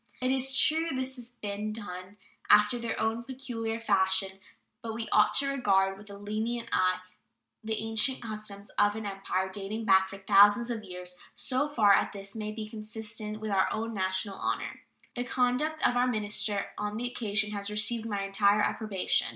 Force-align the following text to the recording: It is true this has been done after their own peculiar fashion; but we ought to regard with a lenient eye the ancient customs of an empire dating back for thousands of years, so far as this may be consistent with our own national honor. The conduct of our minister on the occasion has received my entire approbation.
It 0.19 0.31
is 0.31 0.57
true 0.57 0.87
this 0.95 1.15
has 1.17 1.29
been 1.29 1.71
done 1.73 2.17
after 2.49 2.79
their 2.79 2.99
own 2.99 3.23
peculiar 3.23 3.77
fashion; 3.79 4.39
but 4.81 4.95
we 4.95 5.07
ought 5.11 5.35
to 5.35 5.47
regard 5.47 5.95
with 5.95 6.09
a 6.09 6.17
lenient 6.17 6.69
eye 6.71 7.01
the 7.63 7.75
ancient 7.77 8.19
customs 8.19 8.71
of 8.79 8.95
an 8.95 9.05
empire 9.05 9.47
dating 9.47 9.85
back 9.85 10.09
for 10.09 10.17
thousands 10.17 10.71
of 10.71 10.83
years, 10.83 11.13
so 11.35 11.69
far 11.69 11.93
as 11.93 12.11
this 12.13 12.35
may 12.35 12.51
be 12.51 12.67
consistent 12.67 13.39
with 13.39 13.51
our 13.51 13.71
own 13.71 13.93
national 13.93 14.37
honor. 14.39 14.81
The 15.13 15.23
conduct 15.23 15.87
of 15.87 15.95
our 15.95 16.07
minister 16.07 16.71
on 16.79 16.97
the 16.97 17.05
occasion 17.07 17.51
has 17.51 17.69
received 17.69 18.07
my 18.07 18.23
entire 18.23 18.61
approbation. 18.61 19.27